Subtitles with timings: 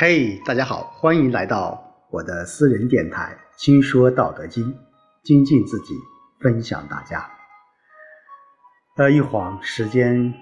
[0.00, 4.64] 嘿，大家好，欢迎来到我的私人电台《轻说道德经》，
[5.24, 5.92] 精进自己，
[6.38, 7.28] 分享大家。
[8.96, 10.32] 呃，一晃时间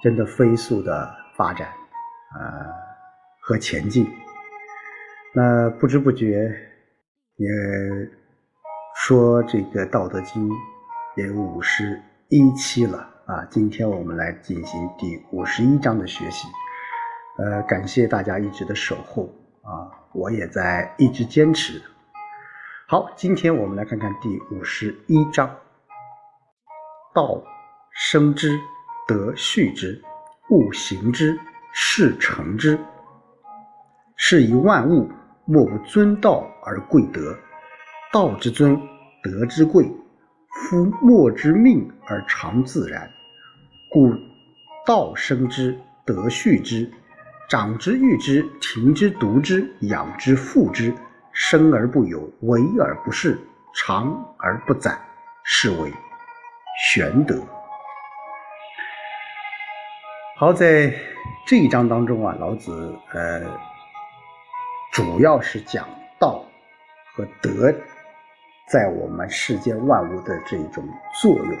[0.00, 1.66] 真的飞速的发展，
[2.38, 2.66] 呃
[3.40, 4.06] 和前进。
[5.34, 6.48] 那不知不觉
[7.34, 7.48] 也
[8.94, 10.48] 说这个《道德经》
[11.16, 13.44] 也五十一期了啊！
[13.50, 16.46] 今天我们来进行第五十一章的学习。
[17.40, 19.22] 呃，感谢大家一直的守候
[19.62, 21.80] 啊，我也在一直坚持。
[22.86, 25.48] 好，今天我们来看看第五十一章：
[27.14, 27.42] 道
[27.92, 28.60] 生之，
[29.08, 30.02] 德畜之，
[30.50, 31.40] 物行之，
[31.72, 32.78] 事成之。
[34.16, 35.10] 是以万物
[35.46, 37.34] 莫不尊道而贵德。
[38.12, 38.78] 道之尊，
[39.22, 39.90] 德之贵。
[40.52, 43.08] 夫莫之命而常自然，
[43.90, 44.12] 故
[44.84, 46.92] 道生之，德畜之。
[47.50, 50.94] 长之育之，庭之独之，养之覆之，
[51.32, 53.36] 生而不有，为而不恃，
[53.74, 54.96] 长而不宰，
[55.42, 55.92] 是谓
[56.92, 57.34] 玄德。
[60.36, 60.94] 好，在
[61.44, 63.42] 这一章当中啊，老子呃，
[64.92, 65.88] 主要是讲
[66.20, 66.44] 道
[67.16, 67.74] 和德
[68.68, 70.88] 在我们世间万物的这种
[71.20, 71.58] 作用。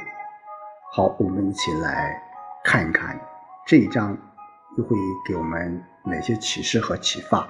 [0.92, 2.16] 好，我们一起来
[2.62, 3.18] 看一看
[3.66, 4.16] 这一章。
[4.76, 7.48] 又会给我们哪些启示和启发？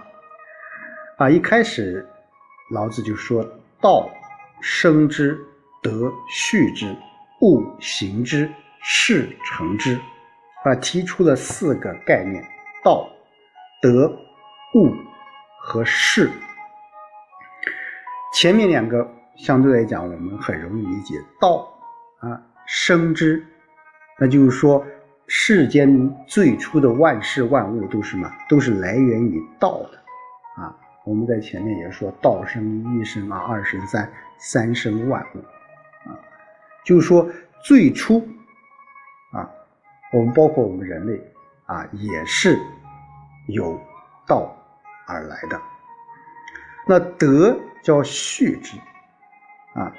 [1.18, 2.08] 啊，一开始
[2.72, 3.44] 老子就说
[3.80, 4.10] ：“道
[4.62, 5.38] 生之，
[5.82, 6.96] 德畜之，
[7.42, 8.50] 物行之，
[8.82, 10.00] 事成之。”
[10.64, 12.42] 啊，提出了四个概念：
[12.82, 13.08] 道、
[13.82, 14.08] 德、
[14.74, 14.94] 物
[15.58, 16.30] 和事。
[18.34, 21.14] 前面两个相对来讲，我们很容易理解。
[21.41, 21.68] 道
[22.20, 23.46] 啊，生之，
[24.18, 24.82] 那就是说。
[25.32, 28.28] 世间最初的万事万物都是什么？
[28.48, 35.38] 都是来源于道的，啊，我们在前面也说，道生一，生二，二生三，三生万物，
[36.08, 36.19] 啊，
[36.84, 37.30] 就是说
[37.62, 38.26] 最初，
[39.32, 39.48] 啊，
[40.12, 41.32] 我们包括我们人类，
[41.66, 42.58] 啊，也是
[43.46, 43.80] 有
[44.26, 44.52] 道
[45.06, 45.60] 而来的。
[46.88, 48.76] 那德叫序之，
[49.74, 49.94] 啊，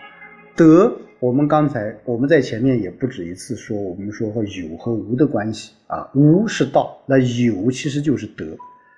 [0.58, 0.94] 德。
[1.22, 8.58] 我们刚才我们在前面也不止一次说，我们说和有和无的关系啊，无是道，那有其实就是德，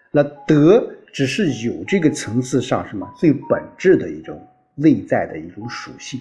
[0.09, 4.41] 那德只是有这个层次上什么最本质的一种
[4.73, 6.17] 内在的一种属性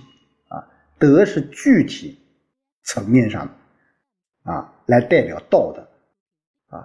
[0.48, 0.66] 啊，
[0.98, 2.19] 德是具体
[2.82, 3.48] 层面上
[4.42, 5.88] 啊来代表道的
[6.76, 6.82] 啊，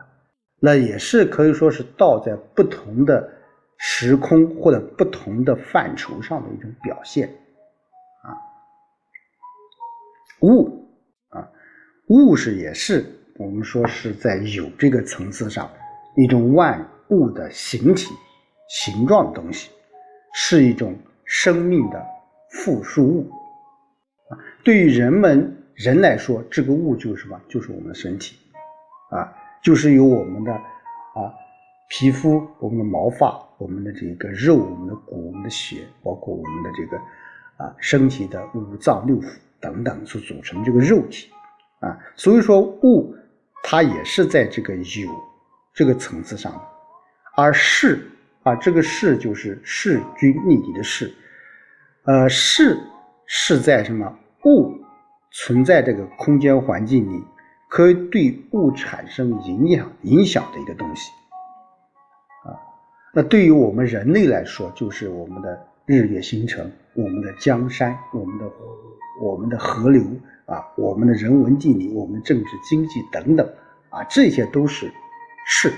[0.60, 3.28] 那也是可以说是道在不同的
[3.78, 7.28] 时空或者不同的范畴上的一种表现。
[10.42, 10.88] 物
[11.30, 11.50] 啊，
[12.08, 13.06] 物是也是
[13.38, 15.70] 我们说是在有这个层次上
[16.16, 18.14] 一种万物的形体、
[18.70, 19.70] 形状的东西，
[20.34, 22.06] 是一种生命的
[22.52, 23.32] 附属物
[24.30, 24.38] 啊。
[24.64, 27.40] 对于人们人来说，这个物就是什么？
[27.48, 28.38] 就是我们的身体
[29.10, 29.34] 啊，
[29.64, 31.34] 就是由我们的啊
[31.90, 36.98] 皮肤、我们的毛发、我们的这个肉、我们的骨、我们的血，包括我们的这个
[37.58, 39.38] 啊身体的五脏六腑。
[39.60, 41.30] 等等所组成这个肉体。
[41.80, 43.16] 啊，所以说物
[43.62, 44.84] 它也是在这个有
[45.76, 46.62] 这个层次上的，
[47.36, 48.10] 而事
[48.42, 51.14] 啊，这个事就是势均力敌的势，
[52.06, 52.80] 呃，事
[53.28, 54.12] 是在什么？
[54.46, 54.74] 物
[55.32, 57.24] 存在这个空间环境里，
[57.70, 61.12] 可以对物产生影响影响的一个东西。
[62.44, 62.58] 啊。
[63.14, 68.46] 那对于我们人类来说，就是我们的日月星辰，我们的江山，我们的。
[69.20, 70.04] 我们的河流
[70.46, 73.50] 啊，我们的人文地理，我们政治经济等等
[73.90, 74.92] 啊，这些都是
[75.44, 75.74] 事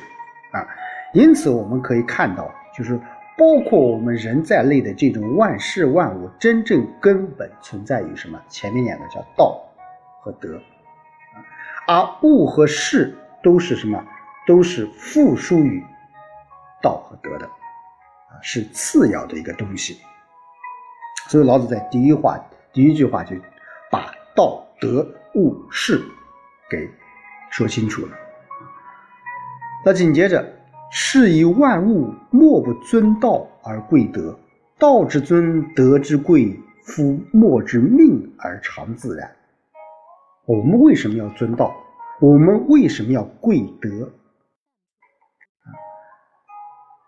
[0.51, 0.67] 啊。
[1.13, 2.99] 因此，我们可以看到，就是
[3.37, 8.37] 包括我们人在内的这种万事万物，真正根本存在于什么？
[8.49, 9.57] 前面两个叫道
[10.19, 10.61] 和德
[11.87, 14.03] 啊，而物和事都是什么？
[14.45, 15.81] 都是附属于
[16.81, 17.38] 道和德，
[18.41, 19.97] 是次要的一个东西。
[21.27, 22.39] 所以，老子在第一话。
[22.71, 23.35] 第一句话就
[23.91, 25.05] 把道德
[25.35, 26.01] 物事
[26.69, 26.89] 给
[27.49, 28.15] 说清楚了。
[29.83, 30.47] 那紧接着，
[30.91, 34.37] 是以万物莫不尊道而贵德。
[34.77, 36.59] 道之尊，德之贵。
[36.81, 39.35] 夫莫之命而常自然。
[40.45, 41.71] 我们为什么要尊道？
[42.19, 44.11] 我们为什么要贵德？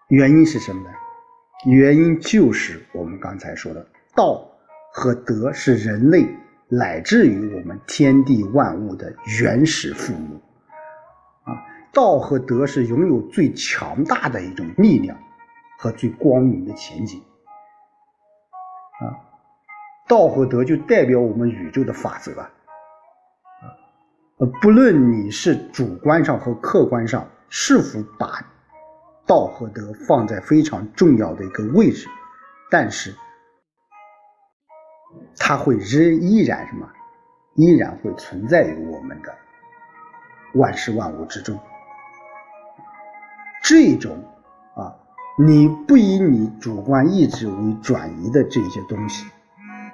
[0.09, 0.89] 原因是什么呢？
[1.65, 3.85] 原因就是我们刚才说的
[4.15, 4.47] 道。
[4.93, 6.27] 和德是人类
[6.67, 10.35] 乃至于我们天地万物的原始父母
[11.45, 11.55] 啊！
[11.93, 15.17] 道和德是拥有最强大的一种力量
[15.77, 17.21] 和最光明的前景。
[18.99, 19.15] 啊，
[20.09, 22.51] 道和德就代表我们宇宙的法则啊。
[24.39, 28.45] 呃，不论你是主观上和客观上是否把
[29.31, 32.09] 道和德放在非常重要的一个位置，
[32.69, 33.15] 但是
[35.37, 36.85] 它会仍依然什么？
[37.55, 39.33] 依然会存在于我们的
[40.55, 41.57] 万事万物之中。
[43.63, 44.21] 这种
[44.75, 44.99] 啊，
[45.37, 49.25] 你不以你主观意志为转移的这些东西，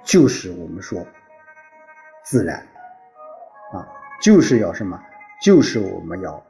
[0.04, 1.06] 就是我们说
[2.24, 2.57] 自然
[3.72, 3.86] 啊。
[4.19, 5.00] 就是要什么？
[5.44, 6.44] 就是我们要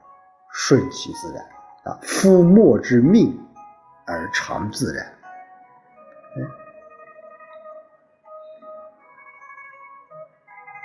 [0.54, 1.46] 顺其自然
[1.88, 1.98] 啊！
[2.02, 3.40] 夫莫之命
[4.06, 5.14] 而常自然。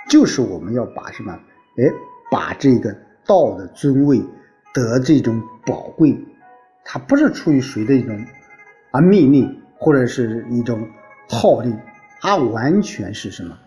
[0.09, 1.33] 就是我们要把什么？
[1.77, 1.91] 哎，
[2.29, 2.95] 把这个
[3.25, 4.23] 道的尊位、
[4.73, 6.15] 得这种宝贵，
[6.85, 8.25] 它不是出于谁的一种
[8.91, 10.87] 啊命令或者是一种
[11.27, 11.75] 号令，
[12.21, 13.57] 它完全是什么？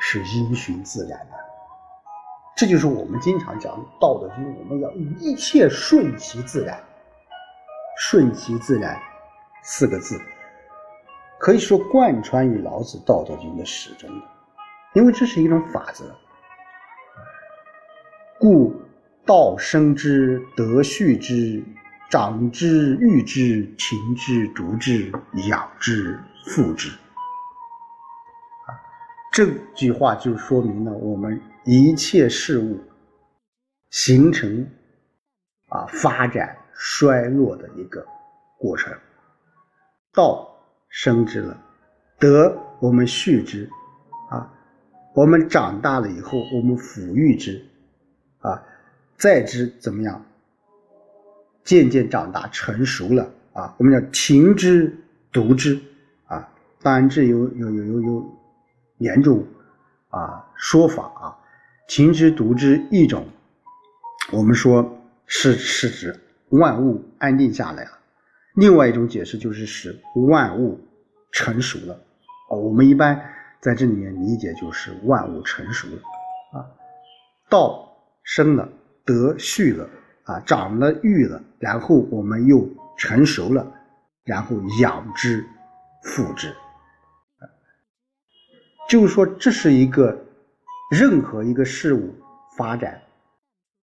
[0.00, 1.41] 是因循自然的。
[2.56, 6.78] 这就是我们经常讲《道德经》，我们要一切顺其自然。
[7.98, 8.98] 顺其自然
[9.62, 10.20] 四个字，
[11.38, 14.26] 可以说贯穿于老子《道德经》的始终的，
[14.94, 16.04] 因为这是一种法则。
[18.40, 18.74] 故
[19.24, 21.62] 道生之，德畜之，
[22.10, 25.12] 长之，育之，勤之，独之，
[25.46, 26.90] 养之，复之。
[29.32, 31.40] 这句话就说明了我们。
[31.64, 32.76] 一切事物
[33.90, 34.66] 形成
[35.68, 38.04] 啊发展衰落的一个
[38.58, 38.92] 过程，
[40.12, 40.52] 道
[40.88, 41.56] 生之了，
[42.18, 43.70] 德我们畜之
[44.28, 44.52] 啊，
[45.14, 47.64] 我们长大了以后，我们抚育之
[48.40, 48.60] 啊，
[49.16, 50.20] 再之怎么样？
[51.62, 54.92] 渐渐长大成熟了啊，我们叫情之
[55.30, 55.80] 独之
[56.26, 56.52] 啊。
[56.82, 58.41] 当然这有有有有有
[59.02, 59.46] 严重
[60.08, 61.38] 啊说法啊。
[61.88, 63.26] 情之独之一种，
[64.32, 66.18] 我们说是是指
[66.48, 67.90] 万物安定下来了；
[68.54, 70.80] 另外一种解释就是使万物
[71.32, 71.94] 成熟了。
[72.48, 73.20] 啊，我们一般
[73.60, 75.96] 在这里面理解就是万物成熟了。
[76.52, 76.64] 啊，
[77.50, 78.68] 道生了，
[79.04, 79.90] 德畜了，
[80.24, 82.66] 啊，长了育了，然后我们又
[82.96, 83.66] 成熟了，
[84.24, 85.44] 然后养之，
[86.04, 86.54] 复之。
[88.92, 90.26] 就是说，这是一个。
[90.90, 92.14] 任何一个事物
[92.54, 93.00] 发展，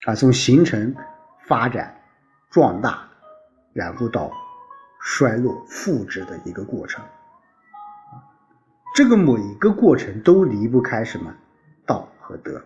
[0.05, 0.95] 啊，从形成、
[1.47, 1.99] 发展、
[2.51, 3.09] 壮大，
[3.73, 4.31] 然后到
[5.01, 7.03] 衰落、复制的一个过程，
[8.93, 11.33] 这个每一个过程都离不开什么
[11.87, 12.63] 道和德，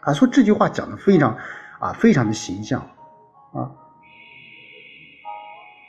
[0.00, 1.38] 啊，说这句话讲的非常
[1.78, 2.80] 啊，非常的形象
[3.52, 3.70] 啊，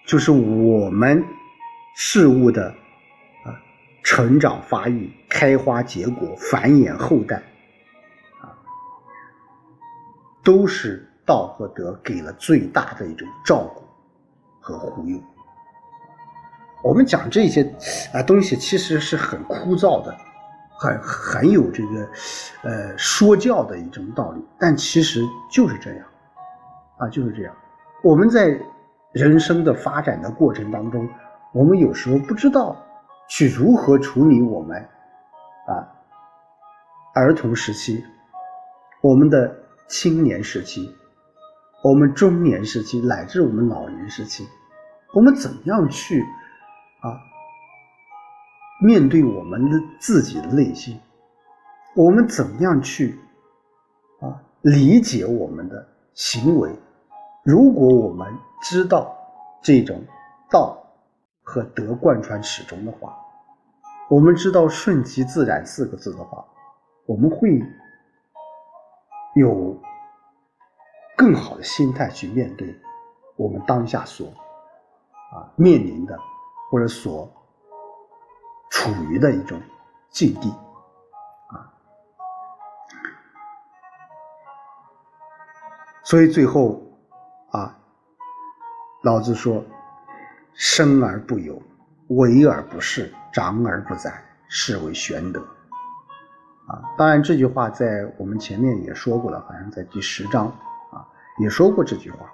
[0.05, 1.25] 就是我们
[1.95, 2.75] 事物的。
[4.03, 7.35] 成长发育、开花结果、繁衍后代，
[8.41, 8.49] 啊，
[10.43, 13.83] 都是道和德给了最大的一种照顾
[14.59, 15.19] 和护佑。
[16.81, 17.61] 我们讲这些
[18.13, 20.15] 啊东西，其实是很枯燥的，
[20.77, 22.09] 很很有这个
[22.63, 26.05] 呃说教的一种道理，但其实就是这样，
[26.97, 27.53] 啊就是这样。
[28.01, 28.57] 我们在
[29.11, 31.07] 人生的发展的过程当中，
[31.53, 32.75] 我们有时候不知道。
[33.29, 34.75] 去如何处理我们
[35.67, 35.87] 啊
[37.13, 38.03] 儿童时期、
[39.01, 39.55] 我们的
[39.87, 40.93] 青年时期、
[41.83, 44.47] 我们中年时期，乃至我们老年时期，
[45.13, 46.21] 我们怎样去
[47.01, 47.21] 啊
[48.81, 50.99] 面对我们的自己的内心？
[51.95, 53.19] 我们怎样去
[54.21, 56.71] 啊理解我们的行为？
[57.43, 58.27] 如果我们
[58.63, 59.15] 知道
[59.61, 60.03] 这种
[60.49, 60.77] 道。
[61.49, 63.17] 和德贯穿始终的话，
[64.07, 66.45] 我们知道“顺其自然”四个字的话，
[67.07, 67.59] 我们会
[69.33, 69.75] 有
[71.17, 72.79] 更好的心态去面对
[73.35, 74.27] 我们当下所
[75.33, 76.15] 啊面临的
[76.69, 77.27] 或者所
[78.69, 79.59] 处于的一种
[80.11, 80.51] 境地
[81.47, 81.73] 啊。
[86.03, 86.79] 所以最后
[87.49, 87.75] 啊，
[89.01, 89.65] 老子说。
[90.59, 91.57] 生而不有，
[92.07, 95.39] 为而不恃，长而不宰，是为玄德。
[96.67, 100.47] 啊，当然这句话在我们前面也说过了，好像在第十章
[100.91, 102.25] 啊也说过这句话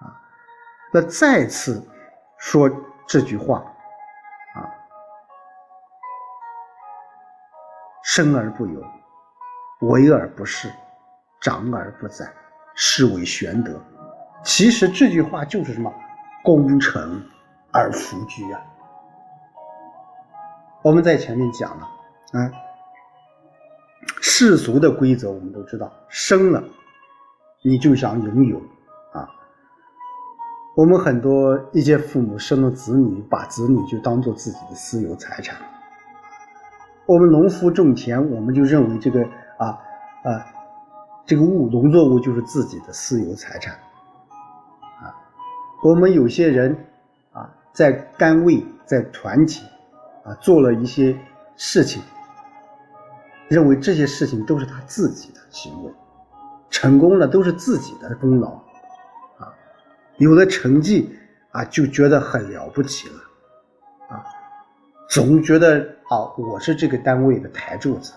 [0.00, 0.10] 啊。
[0.92, 1.80] 那再次
[2.40, 2.68] 说
[3.06, 3.58] 这句话
[4.56, 4.66] 啊，
[8.02, 8.84] 生而不有，
[9.82, 10.68] 为而不恃，
[11.40, 12.28] 长而不宰，
[12.74, 13.80] 是为玄德。
[14.42, 15.94] 其实这句话就是什么？
[16.42, 17.22] 功成
[17.70, 18.60] 而弗居啊！
[20.82, 21.88] 我们在前面讲了
[22.32, 22.50] 啊，
[24.20, 26.62] 世俗的规则我们都知道，生了
[27.62, 28.58] 你就想拥有
[29.12, 29.28] 啊。
[30.76, 35.56] 我们很多一些父母生了子女，把子女就当做自己的私有财产。
[37.06, 39.20] 我们农夫种田，我们就认为这个
[39.58, 39.78] 啊
[40.22, 40.46] 啊，
[41.26, 43.74] 这个物农作物就是自己的私有财产。
[45.02, 45.12] 啊，
[45.82, 46.86] 我们有些人，
[47.78, 49.64] 在单位、在团体
[50.24, 51.16] 啊，做了一些
[51.54, 52.02] 事情，
[53.46, 55.94] 认为这些事情都是他自己的行为，
[56.70, 58.48] 成功了都是自己的功劳，
[59.38, 59.54] 啊，
[60.16, 61.16] 有了成绩
[61.52, 63.20] 啊，就觉得很了不起了，
[64.08, 64.26] 啊，
[65.08, 65.94] 总觉得。
[66.08, 68.14] 啊，我是这个单位的台柱子，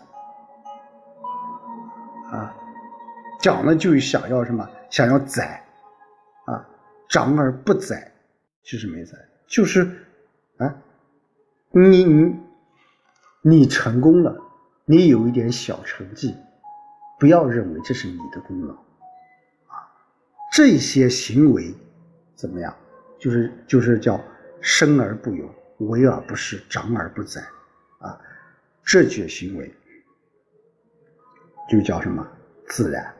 [2.31, 2.55] 啊，
[3.41, 4.65] 长了就想要什么？
[4.89, 5.61] 想要宰，
[6.45, 6.65] 啊，
[7.09, 8.09] 长而不宰，
[8.63, 9.17] 就是没宰，
[9.51, 10.07] 就是
[10.57, 10.81] 啊，
[11.71, 12.39] 你你
[13.41, 14.41] 你成功了，
[14.85, 16.37] 你有一点小成绩，
[17.19, 19.75] 不要认为这是你的功劳，啊，
[20.53, 21.75] 这些行为
[22.33, 22.73] 怎么样？
[23.19, 24.19] 就是就是叫
[24.61, 27.45] 生而不有，为而不恃，长而不宰。
[27.99, 28.19] 啊，
[28.83, 29.71] 这些行为
[31.69, 32.25] 就叫什么
[32.67, 33.13] 自然，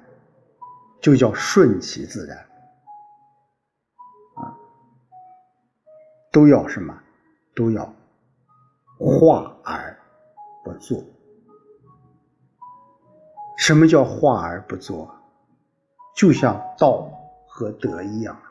[1.02, 2.38] 就叫顺其自然
[6.32, 6.98] 都要什么？
[7.56, 7.94] 都要
[8.98, 9.98] 化而
[10.64, 11.04] 不作。
[13.58, 15.14] 什么叫化而不作？
[16.16, 17.12] 就像道
[17.48, 18.42] 和德一样，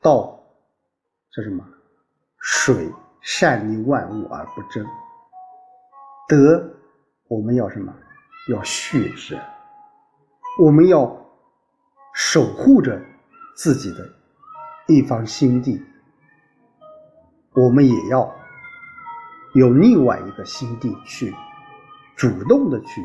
[0.00, 0.40] 道
[1.30, 1.64] 是什么？
[2.38, 2.92] 水。
[3.26, 4.86] 善利万物而不争，
[6.28, 6.62] 德
[7.26, 7.90] 我们要什么？
[8.50, 9.40] 要蓄之。
[10.60, 11.10] 我们要
[12.12, 13.00] 守护着
[13.56, 14.06] 自己的
[14.86, 15.82] 一方心地，
[17.54, 18.34] 我们也要
[19.54, 21.34] 有另外一个心地去
[22.16, 23.00] 主动的去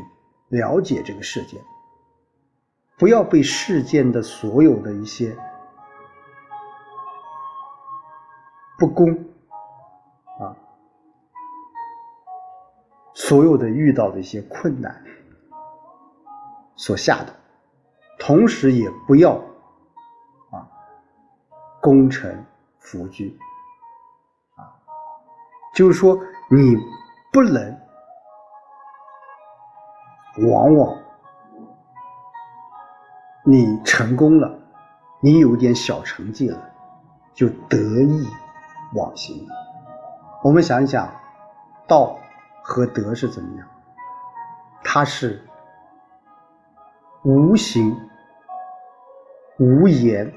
[0.48, 1.58] 了解这个世界，
[2.98, 5.36] 不要被世间的所有的一些
[8.78, 9.12] 不公
[10.38, 10.56] 啊。
[13.14, 15.02] 所有的遇到的一些困难
[16.76, 17.34] 所吓的，
[18.18, 19.42] 同时也不要
[21.80, 22.44] 功成
[22.78, 23.38] 弗居
[24.56, 24.70] 啊，
[25.74, 26.18] 就是说
[26.50, 26.76] 你
[27.32, 27.80] 不能
[30.50, 30.96] 往往
[33.44, 34.58] 你成功了，
[35.20, 36.70] 你有点小成绩了，
[37.34, 38.28] 就得意
[38.94, 39.46] 忘形。
[40.42, 41.08] 我们想一想，
[41.86, 42.16] 道。
[42.62, 43.66] 和德是怎么样？
[44.84, 45.42] 它是
[47.24, 47.98] 无形、
[49.58, 50.32] 无言，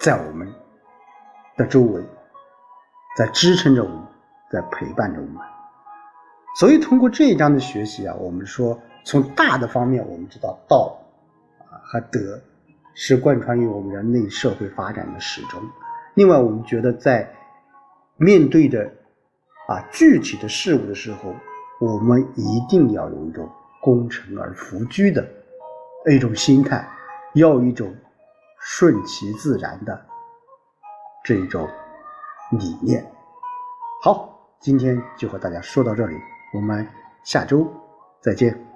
[0.00, 0.50] 在我们
[1.58, 2.02] 的周围，
[3.18, 4.02] 在支撑着我们，
[4.50, 5.36] 在陪伴着我们。
[6.58, 10.98] 所以，通过这一章的学习啊，我们说从大的方面，我们知道道
[11.58, 12.40] 啊和德
[12.94, 15.60] 是贯穿于我们人类社会发展的始终。
[16.14, 17.30] 另外，我们觉得在
[18.16, 18.90] 面对着
[19.68, 21.34] 啊，具体的事物的时候，
[21.78, 23.46] 我们一定要有一种
[23.82, 25.28] 功成而弗居的
[26.10, 26.88] 一种心态，
[27.34, 27.94] 要有一种
[28.60, 30.06] 顺其自然的
[31.24, 31.68] 这种
[32.52, 33.04] 理念。
[34.02, 36.16] 好，今天就和大家说到这里，
[36.54, 36.86] 我们
[37.24, 37.66] 下周
[38.20, 38.69] 再见。